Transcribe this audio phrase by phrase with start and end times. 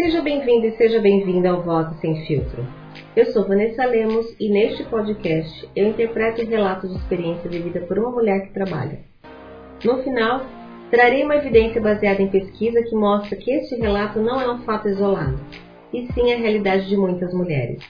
[0.00, 2.64] Seja bem-vindo e seja bem-vinda ao Voz Sem Filtro.
[3.16, 8.12] Eu sou Vanessa Lemos e neste podcast eu interpreto relatos de experiência vivida por uma
[8.12, 9.00] mulher que trabalha.
[9.84, 10.46] No final,
[10.88, 14.88] trarei uma evidência baseada em pesquisa que mostra que este relato não é um fato
[14.88, 15.36] isolado,
[15.92, 17.82] e sim a realidade de muitas mulheres.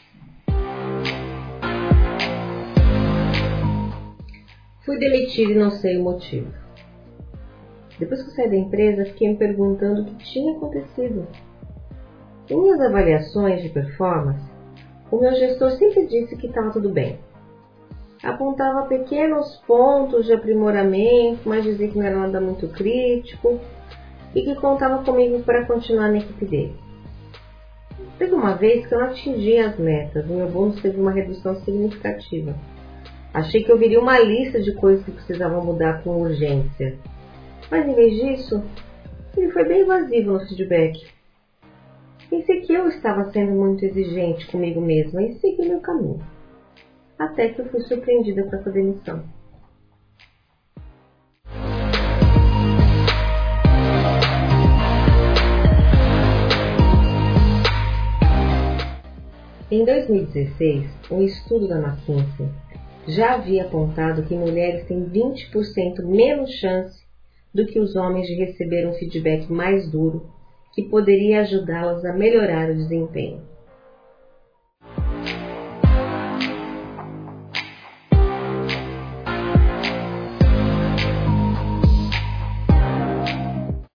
[4.80, 6.50] Fui demitida e não sei o motivo.
[7.98, 11.28] Depois que saí da empresa, fiquei me perguntando o que tinha acontecido.
[12.50, 14.42] Em minhas avaliações de performance,
[15.10, 17.18] o meu gestor sempre disse que estava tudo bem.
[18.22, 23.60] Apontava pequenos pontos de aprimoramento, mas dizia que não era nada muito crítico
[24.34, 26.74] e que contava comigo para continuar na equipe dele.
[28.18, 31.54] Teve uma vez que eu não atingi as metas, o meu bônus teve uma redução
[31.60, 32.54] significativa.
[33.32, 36.98] Achei que eu viria uma lista de coisas que precisavam mudar com urgência
[37.70, 38.62] mas em vez disso,
[39.36, 41.06] ele foi bem evasivo no feedback.
[42.30, 46.20] Pensei que eu estava sendo muito exigente comigo mesma e segui meu caminho.
[47.18, 49.24] Até que eu fui surpreendida com essa demissão.
[59.70, 62.48] Em 2016, um estudo da McKinsey
[63.06, 67.02] já havia apontado que mulheres têm 20% menos chance
[67.54, 70.37] do que os homens de receber um feedback mais duro
[70.78, 73.40] que poderia ajudá-las a melhorar o desempenho.